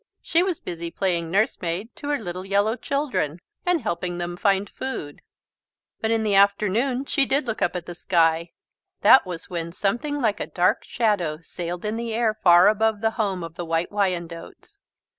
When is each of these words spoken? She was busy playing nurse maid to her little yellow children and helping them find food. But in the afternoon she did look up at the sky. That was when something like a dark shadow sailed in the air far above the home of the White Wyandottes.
She 0.23 0.41
was 0.41 0.59
busy 0.59 0.89
playing 0.89 1.29
nurse 1.29 1.61
maid 1.61 1.95
to 1.97 2.07
her 2.09 2.17
little 2.17 2.43
yellow 2.43 2.75
children 2.75 3.39
and 3.67 3.81
helping 3.81 4.17
them 4.17 4.35
find 4.35 4.67
food. 4.67 5.21
But 5.99 6.09
in 6.09 6.23
the 6.23 6.33
afternoon 6.33 7.05
she 7.05 7.27
did 7.27 7.45
look 7.45 7.61
up 7.61 7.75
at 7.75 7.85
the 7.85 7.93
sky. 7.93 8.49
That 9.01 9.27
was 9.27 9.51
when 9.51 9.71
something 9.71 10.19
like 10.19 10.39
a 10.39 10.47
dark 10.47 10.83
shadow 10.85 11.37
sailed 11.43 11.85
in 11.85 11.97
the 11.97 12.15
air 12.15 12.33
far 12.33 12.67
above 12.67 13.01
the 13.01 13.11
home 13.11 13.43
of 13.43 13.53
the 13.53 13.63
White 13.65 13.91
Wyandottes. 13.91 14.79